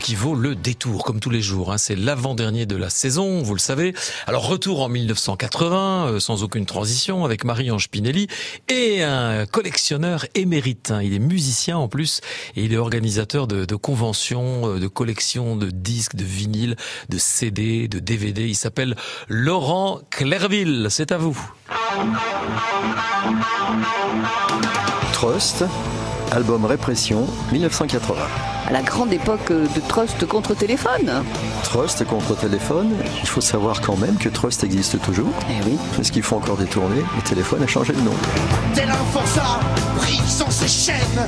qui 0.00 0.14
vaut 0.14 0.34
le 0.34 0.56
détour, 0.56 1.04
comme 1.04 1.20
tous 1.20 1.30
les 1.30 1.42
jours. 1.42 1.72
Hein. 1.72 1.78
C'est 1.78 1.94
l'avant-dernier 1.94 2.66
de 2.66 2.76
la 2.76 2.90
saison, 2.90 3.42
vous 3.42 3.54
le 3.54 3.60
savez. 3.60 3.94
Alors 4.26 4.46
retour 4.46 4.80
en 4.80 4.88
1980, 4.88 6.06
euh, 6.06 6.20
sans 6.20 6.42
aucune 6.42 6.66
transition, 6.66 7.24
avec 7.24 7.44
Marie-Ange 7.44 7.88
Pinelli 7.90 8.26
et 8.68 9.02
un 9.02 9.46
collectionneur 9.46 10.26
émérite. 10.34 10.90
Hein. 10.90 11.02
Il 11.02 11.14
est 11.14 11.20
musicien 11.20 11.76
en 11.76 11.88
plus 11.88 12.20
et 12.56 12.64
il 12.64 12.72
est 12.72 12.78
organisateur 12.78 13.46
de, 13.46 13.64
de 13.64 13.76
conventions, 13.76 14.74
euh, 14.74 14.80
de 14.80 14.88
collections 14.88 15.56
de 15.56 15.70
disques, 15.70 16.16
de 16.16 16.24
vinyles, 16.24 16.76
de 17.08 17.18
CD, 17.18 17.86
de 17.86 17.98
DVD. 17.98 18.48
Il 18.48 18.56
s'appelle 18.56 18.96
Laurent 19.28 20.00
Clairville. 20.10 20.88
C'est 20.90 21.12
à 21.12 21.18
vous. 21.18 21.38
Trust, 25.12 25.64
album 26.32 26.64
Répression, 26.64 27.26
1980. 27.52 28.49
À 28.70 28.72
la 28.72 28.82
grande 28.82 29.12
époque 29.12 29.50
de 29.50 29.80
Trust 29.88 30.24
contre 30.26 30.54
téléphone. 30.54 31.24
Trust 31.64 32.04
contre 32.04 32.36
téléphone, 32.36 32.94
il 33.20 33.26
faut 33.26 33.40
savoir 33.40 33.80
quand 33.80 33.96
même 33.96 34.16
que 34.16 34.28
Trust 34.28 34.62
existe 34.62 35.02
toujours. 35.02 35.32
Eh 35.48 35.64
oui. 35.64 35.76
Parce 35.96 36.12
qu'ils 36.12 36.22
font 36.22 36.36
encore 36.36 36.56
des 36.56 36.66
tournées, 36.66 37.02
le 37.16 37.22
téléphone 37.22 37.64
a 37.64 37.66
changé 37.66 37.92
de 37.92 38.00
nom. 38.00 38.14
Tel 38.72 38.88
un 38.88 39.12
forçat, 39.12 39.58
brille 39.96 40.20
sans 40.24 40.48
ses 40.52 40.68
chaînes. 40.68 41.26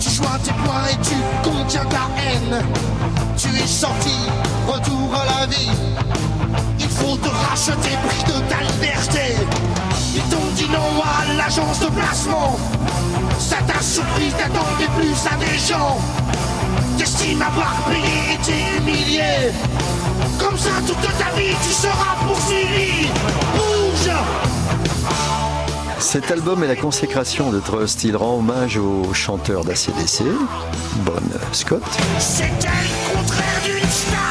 Tu 0.00 0.08
joins 0.08 0.38
tes 0.42 0.52
points 0.52 0.88
et 0.90 0.96
tu 1.06 1.50
contiens 1.50 1.84
ta 1.84 2.08
haine. 2.16 2.64
Tu 3.36 3.48
es 3.48 3.66
sorti, 3.66 4.16
retour 4.66 5.14
à 5.14 5.40
la 5.40 5.46
vie. 5.46 5.70
Il 6.80 6.88
faut 6.88 7.16
te 7.16 7.28
racheter, 7.28 7.90
prix 8.08 8.24
de 8.24 8.40
ta 8.48 8.62
liberté. 8.62 9.36
Ils 10.14 10.22
t'ont 10.30 10.50
dit 10.56 10.70
non 10.70 11.02
à 11.02 11.34
l'agence 11.36 11.80
de 11.80 11.88
placement. 11.88 12.58
Ça 13.38 13.56
t'a 13.66 13.82
surpris, 13.82 14.30
t'attendais 14.30 14.88
plus 14.96 15.14
à 15.30 15.36
des 15.36 15.58
gens. 15.58 15.98
T'estimes 16.98 17.42
avoir 17.42 17.74
payé 17.88 18.34
et 18.34 18.38
t'es 18.42 18.78
humilié. 18.78 19.52
Comme 20.38 20.58
ça, 20.58 20.70
toute 20.86 21.00
ta 21.00 21.36
vie, 21.36 21.54
tu 21.62 21.72
seras 21.72 22.16
poursuivi. 22.26 23.08
Bouge! 23.54 24.12
Cet 25.98 26.30
album 26.30 26.62
est 26.62 26.68
la 26.68 26.76
consécration 26.76 27.50
de 27.50 27.60
Trust. 27.60 28.04
Il 28.04 28.16
rend 28.16 28.38
hommage 28.38 28.76
au 28.76 29.12
chanteur 29.14 29.64
d'ACDC, 29.64 30.22
Bon 31.04 31.12
Scott. 31.52 31.82
C'était 32.18 32.68
le 32.68 33.16
contraire 33.16 33.60
d'une 33.64 33.88
star. 33.88 34.23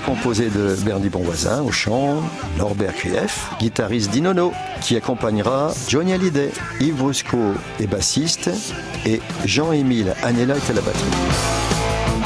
Composé 0.00 0.50
de 0.50 0.76
Bernie 0.84 1.08
Bonvoisin 1.08 1.62
au 1.62 1.70
chant, 1.70 2.22
Norbert 2.56 2.94
Krief, 2.94 3.50
guitariste 3.58 4.10
d'Inono, 4.10 4.52
qui 4.80 4.96
accompagnera 4.96 5.72
Johnny 5.88 6.12
Hallyday, 6.12 6.50
Yves 6.80 6.96
Brusco 6.96 7.38
est 7.80 7.86
bassiste 7.86 8.50
et 9.06 9.20
Jean-Émile 9.44 10.14
Anella 10.22 10.56
est 10.56 10.70
à 10.70 10.74
la 10.74 10.80
batterie. 10.80 11.04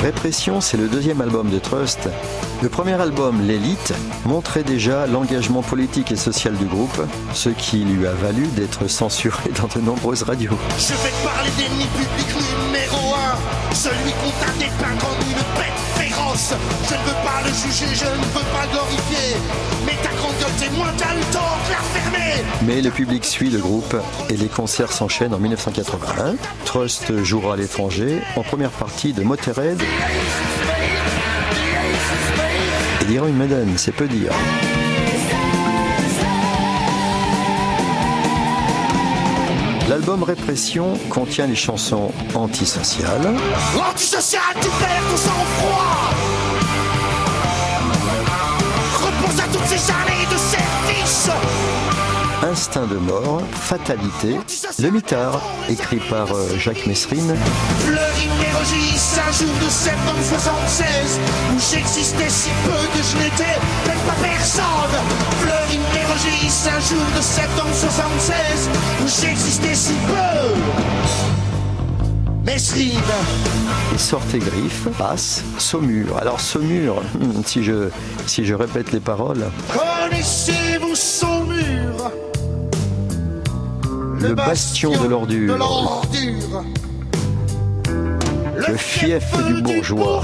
Répression, 0.01 0.61
c'est 0.61 0.77
le 0.77 0.89
deuxième 0.89 1.21
album 1.21 1.51
de 1.51 1.59
Trust. 1.59 2.09
Le 2.63 2.69
premier 2.69 2.95
album, 2.95 3.47
L'élite, 3.47 3.93
montrait 4.25 4.65
déjà 4.65 5.07
l'engagement 5.07 5.63
politique 5.63 6.11
et 6.11 6.17
social 6.17 6.55
du 6.55 6.65
groupe, 6.65 7.01
ce 7.35 7.49
qui 7.51 7.85
lui 7.85 8.07
a 8.07 8.13
valu 8.13 8.47
d'être 8.57 8.89
censuré 8.89 9.51
dans 9.61 9.69
de 9.69 9.85
nombreuses 9.85 10.23
radios. 10.23 10.59
Je 10.79 10.95
vais 10.95 11.13
parler 11.25 11.51
d'ennemi 11.57 11.87
public 11.97 12.35
numéro 12.67 13.15
un. 13.15 13.75
Celui 13.75 14.13
qu'on 14.13 14.31
t'a 14.45 14.53
dépeint 14.59 14.97
comme 14.99 15.29
une 15.31 16.02
Je 16.35 16.95
ne 16.95 17.01
veux 17.05 17.25
pas 17.25 17.43
le 17.45 17.53
juger, 17.53 17.95
je 17.95 18.05
ne 18.07 18.25
veux 18.25 18.47
pas 18.53 18.65
le 18.65 18.71
glorifier. 18.73 19.37
Mais 19.85 19.93
ta 20.03 20.15
grande 20.15 20.33
gueule, 20.41 20.71
moins 20.79 20.93
t'as 20.97 21.15
le 21.15 21.21
temps 21.31 21.59
de 21.67 21.73
la. 21.73 21.83
Mais 22.63 22.81
le 22.81 22.91
public 22.91 23.25
suit 23.25 23.51
le 23.51 23.59
groupe 23.59 23.95
et 24.31 24.37
les 24.37 24.49
concerts 24.49 24.93
s'enchaînent 24.93 25.35
en 25.35 25.39
1981. 25.39 26.37
Trust 26.65 27.23
jouera 27.23 27.55
à 27.55 27.57
l'étranger 27.57 28.23
en 28.37 28.43
première 28.43 28.71
partie 28.71 29.13
de 29.13 29.23
Motorhead 29.23 29.83
et 33.01 33.05
d'Iron 33.05 33.33
Maiden, 33.33 33.75
c'est 33.77 33.93
peu 33.93 34.07
dire. 34.07 34.33
L'album 39.89 40.23
Répression 40.23 40.95
contient 41.11 41.47
les 41.47 41.57
chansons 41.57 42.13
antisociales, 42.35 43.35
Antisocial, 43.91 44.41
tu 44.55 44.69
perds 44.69 45.11
ton 45.11 45.17
sang-froid. 45.19 45.82
Instinct 52.63 52.87
de 52.87 52.95
mort, 52.95 53.43
Fatalité, 53.51 54.39
Le 54.79 54.91
Mitard, 54.91 55.43
écrit 55.69 55.99
par 56.09 56.33
euh, 56.33 56.57
Jacques 56.57 56.87
Messrine, 56.87 57.35
Fleury 57.81 58.29
Mérogis, 58.39 59.19
un 59.19 59.33
jour 59.33 59.53
de 59.65 59.69
septembre 59.69 60.23
76 60.23 61.19
Où 61.53 61.59
j'existais 61.59 62.29
si 62.29 62.51
peu 62.65 62.71
que 62.71 63.03
je 63.03 63.17
n'étais 63.17 63.59
même 63.89 63.99
pas 64.07 64.15
personne. 64.23 64.97
Fleury 65.41 65.81
Mérogis, 65.93 66.69
un 66.69 66.79
jour 66.79 67.05
de 67.17 67.21
septembre 67.21 67.75
76 67.75 68.71
Où 69.03 69.09
j'existais 69.09 69.75
si 69.75 69.95
peu. 70.07 70.55
Mesrine. 72.45 72.93
Et 73.93 73.99
Sortez 73.99 74.39
Griffes, 74.39 74.87
Passe, 74.97 75.43
Saumur. 75.59 76.17
Alors 76.17 76.39
Saumur, 76.39 77.03
si 77.45 77.65
je, 77.65 77.89
si 78.27 78.45
je 78.45 78.55
répète 78.55 78.93
les 78.93 79.01
paroles, 79.01 79.51
Connaissez-vous 79.73 80.95
Saumur 80.95 81.42
Le 84.23 84.35
bastion 84.35 84.93
de 84.93 85.09
l'ordure. 85.09 85.59
Le 88.57 88.77
fief 88.77 89.25
du 89.49 89.63
bourgeois. 89.63 90.23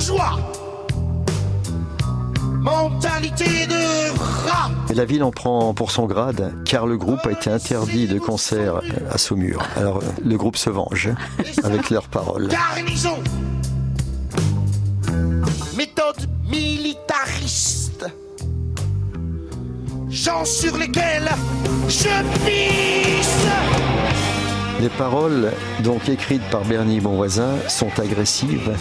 Mentalité 2.61 3.67
de 3.67 4.19
rat 4.49 4.71
Et 4.91 4.95
la 4.95 5.05
ville 5.05 5.25
en 5.25 5.33
prend 5.33 5.75
pour 5.75 5.91
son 5.91 6.07
grade, 6.07 6.55
car 6.65 6.87
le 6.87 6.97
groupe 6.97 7.27
a 7.27 7.33
été 7.33 7.51
interdit 7.51 8.07
de 8.07 8.21
concert 8.21 8.81
à 9.11 9.19
Saumur. 9.19 9.63
Alors 9.77 10.01
le 10.25 10.37
groupe 10.37 10.57
se 10.57 10.71
venge 10.71 11.11
avec 11.65 11.91
leurs 11.91 12.09
paroles. 12.09 12.49
Garnison 12.49 13.19
Méthode 15.77 16.29
militariste 16.49 18.07
Gens 20.09 20.45
sur 20.45 20.77
lesquels 20.77 21.29
je 21.89 22.23
pisse 22.45 23.47
Les 24.81 24.89
paroles, 24.91 25.53
donc 25.83 26.09
écrites 26.09 26.43
par 26.51 26.65
Bernie 26.65 27.01
Bonvoisin, 27.01 27.57
sont 27.69 27.99
agressives 27.99 28.77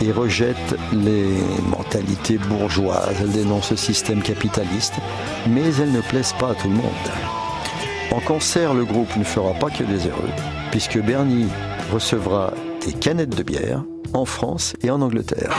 et 0.00 0.12
rejettent 0.12 0.76
les 0.92 1.28
mentalités 1.68 2.38
bourgeoises. 2.38 3.16
Elles 3.20 3.32
dénoncent 3.32 3.72
le 3.72 3.76
système 3.76 4.22
capitaliste, 4.22 4.94
mais 5.48 5.74
elles 5.80 5.92
ne 5.92 6.00
plaisent 6.00 6.34
pas 6.38 6.50
à 6.50 6.54
tout 6.54 6.68
le 6.68 6.76
monde. 6.76 7.10
En 8.12 8.20
concert, 8.20 8.74
le 8.74 8.84
groupe 8.84 9.16
ne 9.16 9.24
fera 9.24 9.54
pas 9.54 9.70
que 9.70 9.84
des 9.84 10.06
heureux, 10.06 10.30
puisque 10.70 11.00
Bernie 11.00 11.48
recevra 11.92 12.52
des 12.84 12.92
canettes 12.92 13.36
de 13.36 13.42
bière 13.42 13.84
en 14.12 14.24
France 14.24 14.74
et 14.82 14.90
en 14.90 15.00
Angleterre. 15.00 15.56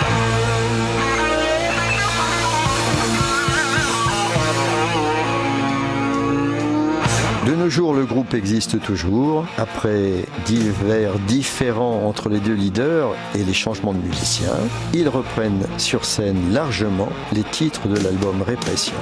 De 7.46 7.56
nos 7.56 7.70
jours, 7.70 7.94
le 7.94 8.06
groupe 8.06 8.34
existe 8.34 8.80
toujours. 8.80 9.46
Après 9.58 10.26
divers 10.46 11.20
différends 11.28 12.08
entre 12.08 12.30
les 12.30 12.40
deux 12.40 12.54
leaders 12.54 13.09
et 13.36 13.44
les 13.44 13.54
changements 13.54 13.94
de 13.94 13.98
musiciens, 13.98 14.56
ils 14.94 15.09
reprennent 15.09 15.66
sur 15.78 16.06
scène 16.06 16.53
largement 16.53 17.09
les 17.34 17.44
titres 17.44 17.90
de 17.90 17.98
l'album 18.02 18.42
Répression. 18.44 18.96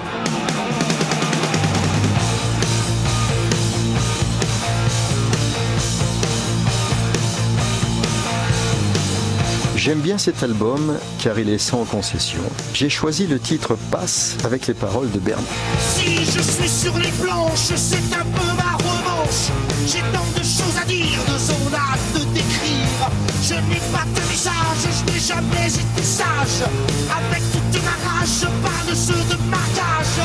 J'aime 9.83 10.01
bien 10.01 10.19
cet 10.19 10.43
album 10.43 10.95
car 11.17 11.39
il 11.39 11.49
est 11.49 11.57
sans 11.57 11.85
concession. 11.85 12.43
J'ai 12.71 12.87
choisi 12.87 13.25
le 13.25 13.39
titre 13.39 13.75
Passe 13.89 14.37
avec 14.43 14.67
les 14.67 14.75
paroles 14.75 15.09
de 15.09 15.17
Bernie. 15.17 15.43
Si 15.79 16.23
je 16.23 16.39
suis 16.39 16.69
sur 16.69 16.95
les 16.99 17.09
planches, 17.19 17.73
c'est 17.75 18.13
un 18.13 18.23
peu 18.23 18.45
ma 18.55 18.77
revanche. 18.77 19.49
J'ai 19.87 20.01
tant 20.13 20.27
de 20.37 20.43
choses 20.43 20.77
à 20.79 20.85
dire, 20.85 21.17
de 21.25 21.35
son 21.35 21.73
hâte 21.73 22.13
de 22.13 22.19
décrire. 22.31 23.09
Je 23.41 23.55
n'ai 23.55 23.81
pas 23.91 24.05
de 24.05 24.21
visage, 24.29 24.85
je 24.85 25.11
n'ai 25.11 25.19
jamais 25.19 25.67
été 25.67 26.03
sage. 26.03 26.69
Avec 27.09 27.41
toute 27.51 27.83
ma 27.83 27.97
rage, 28.07 28.29
je 28.39 28.45
parle 28.61 28.95
ceux 28.95 29.35
de 29.35 29.41
marquage. 29.49 30.21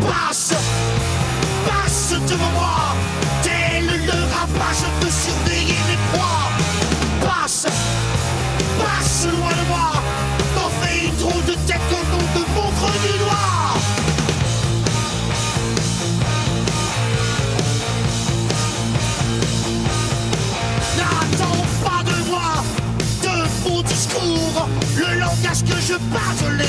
Passe, 0.00 0.54
passe 1.66 2.14
devant 2.30 2.50
moi. 2.52 2.61
bout 26.10 26.61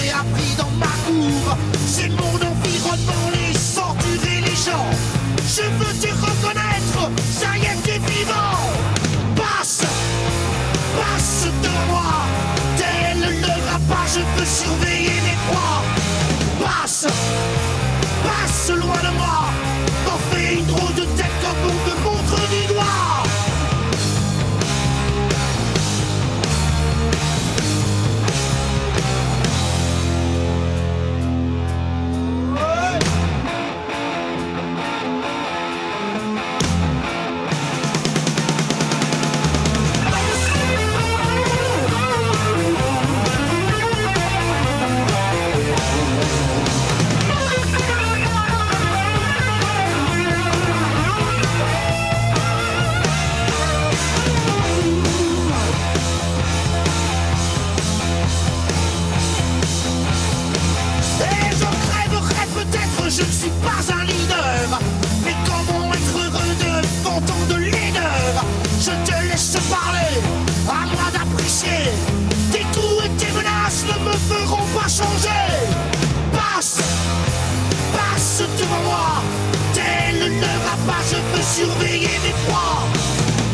surveiller 81.53 82.19
mes 82.23 82.35
proies. 82.45 82.87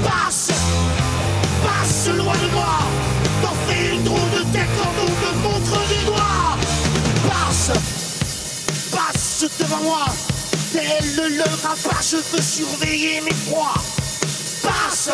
Passe, 0.04 0.52
passe 1.66 2.08
loin 2.16 2.34
de 2.34 2.50
moi. 2.54 2.80
T'en 3.42 3.56
fais 3.68 3.96
une 3.96 4.04
drôle 4.04 4.32
de 4.38 4.44
tête 4.54 4.70
quand 4.78 4.96
on 5.04 5.12
te 5.22 5.32
montre 5.46 5.78
du 5.88 6.06
doigt. 6.06 6.58
Passe, 7.30 7.72
passe 8.92 9.46
devant 9.60 9.84
moi. 9.84 10.06
Tel 10.72 11.36
le 11.36 11.44
rapat, 11.64 12.02
je 12.02 12.18
veux 12.32 12.42
surveiller 12.42 13.22
mes 13.22 13.38
proies. 13.48 13.82
Passe, 14.64 15.10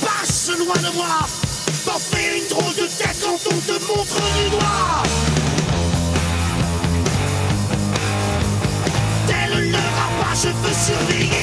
passe 0.00 0.50
loin 0.58 0.76
de 0.76 0.94
moi. 0.94 1.26
T'en 1.84 1.98
fais 1.98 2.38
une 2.38 2.48
drôle 2.48 2.74
de 2.74 2.86
tête 2.86 3.16
quand 3.20 3.40
on 3.52 3.58
te 3.68 3.76
montre 3.86 4.20
du 4.36 4.50
doigt. 4.50 5.02
Tel 9.26 9.70
le 9.70 9.76
rapat, 9.76 10.34
je 10.34 10.48
veux 10.48 10.74
surveiller 10.88 11.33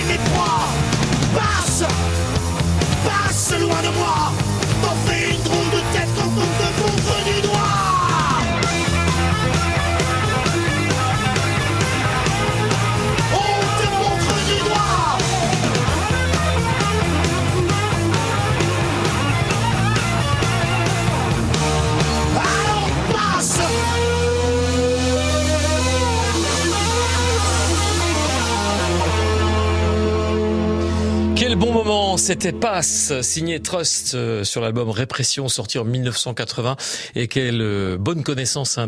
c'était 32.22 32.52
Passe, 32.52 33.20
signé 33.22 33.60
Trust 33.60 34.14
euh, 34.14 34.44
sur 34.44 34.62
l'album 34.62 34.92
Répression, 34.92 35.48
sorti 35.48 35.80
en 35.80 35.86
1980, 35.86 36.76
et 37.16 37.28
quelle 37.28 37.62
euh, 37.62 37.98
bonne 37.98 38.22
connaissance 38.22 38.78
hein, 38.78 38.80